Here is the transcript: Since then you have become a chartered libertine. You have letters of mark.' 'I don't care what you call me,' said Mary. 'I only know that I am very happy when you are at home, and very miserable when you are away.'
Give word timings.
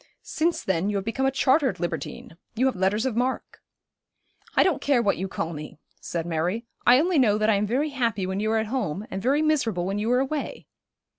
Since 0.23 0.63
then 0.63 0.89
you 0.89 0.95
have 0.97 1.05
become 1.05 1.27
a 1.27 1.31
chartered 1.31 1.79
libertine. 1.79 2.35
You 2.55 2.65
have 2.65 2.75
letters 2.75 3.05
of 3.05 3.15
mark.' 3.15 3.61
'I 4.55 4.63
don't 4.63 4.81
care 4.81 4.99
what 4.99 5.17
you 5.19 5.27
call 5.27 5.53
me,' 5.53 5.77
said 5.99 6.25
Mary. 6.25 6.65
'I 6.87 6.99
only 7.01 7.19
know 7.19 7.37
that 7.37 7.51
I 7.51 7.53
am 7.53 7.67
very 7.67 7.89
happy 7.89 8.25
when 8.25 8.39
you 8.39 8.49
are 8.51 8.57
at 8.57 8.65
home, 8.65 9.05
and 9.11 9.21
very 9.21 9.43
miserable 9.43 9.85
when 9.85 9.99
you 9.99 10.11
are 10.11 10.19
away.' 10.19 10.65